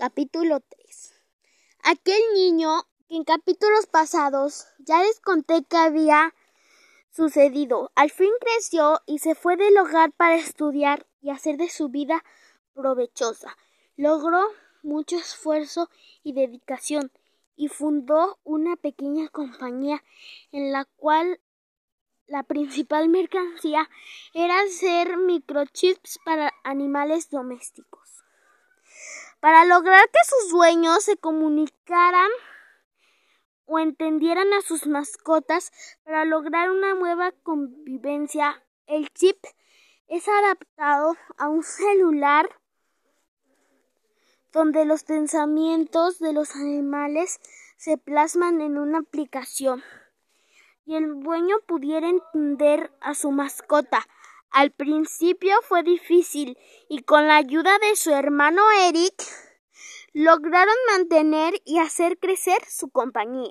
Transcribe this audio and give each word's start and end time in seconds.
Capítulo 0.00 0.60
3 0.60 1.12
Aquel 1.82 2.22
niño 2.32 2.70
que 3.06 3.16
en 3.16 3.24
capítulos 3.24 3.84
pasados 3.84 4.64
ya 4.78 5.02
les 5.02 5.20
conté 5.20 5.62
que 5.62 5.76
había 5.76 6.34
sucedido, 7.10 7.92
al 7.96 8.08
fin 8.10 8.30
creció 8.40 9.02
y 9.04 9.18
se 9.18 9.34
fue 9.34 9.58
del 9.58 9.76
hogar 9.76 10.10
para 10.12 10.36
estudiar 10.36 11.06
y 11.20 11.28
hacer 11.28 11.58
de 11.58 11.68
su 11.68 11.90
vida 11.90 12.24
provechosa. 12.72 13.58
Logró 13.96 14.42
mucho 14.82 15.18
esfuerzo 15.18 15.90
y 16.22 16.32
dedicación 16.32 17.12
y 17.54 17.68
fundó 17.68 18.38
una 18.42 18.76
pequeña 18.76 19.28
compañía 19.28 20.02
en 20.50 20.72
la 20.72 20.86
cual 20.96 21.42
la 22.26 22.42
principal 22.44 23.10
mercancía 23.10 23.90
era 24.32 24.60
hacer 24.60 25.18
microchips 25.18 26.20
para 26.24 26.54
animales 26.64 27.28
domésticos 27.28 28.20
para 29.40 29.64
lograr 29.64 30.04
que 30.10 30.18
sus 30.28 30.52
dueños 30.52 31.02
se 31.04 31.16
comunicaran 31.16 32.30
o 33.66 33.78
entendieran 33.78 34.52
a 34.52 34.62
sus 34.62 34.86
mascotas 34.86 35.72
para 36.04 36.24
lograr 36.24 36.70
una 36.70 36.94
nueva 36.94 37.32
convivencia. 37.42 38.62
El 38.86 39.08
chip 39.10 39.38
es 40.08 40.26
adaptado 40.28 41.16
a 41.38 41.48
un 41.48 41.62
celular 41.62 42.48
donde 44.52 44.84
los 44.84 45.04
pensamientos 45.04 46.18
de 46.18 46.32
los 46.32 46.56
animales 46.56 47.40
se 47.76 47.96
plasman 47.96 48.60
en 48.60 48.78
una 48.78 48.98
aplicación 48.98 49.82
y 50.84 50.96
el 50.96 51.20
dueño 51.20 51.56
pudiera 51.66 52.08
entender 52.08 52.90
a 53.00 53.14
su 53.14 53.30
mascota. 53.30 54.04
Al 54.50 54.72
principio 54.72 55.54
fue 55.62 55.84
difícil 55.84 56.58
y 56.88 57.02
con 57.02 57.28
la 57.28 57.36
ayuda 57.36 57.78
de 57.78 57.94
su 57.94 58.10
hermano 58.10 58.62
Eric 58.82 59.14
lograron 60.12 60.74
mantener 60.88 61.54
y 61.64 61.78
hacer 61.78 62.18
crecer 62.18 62.58
su 62.68 62.90
compañía. 62.90 63.48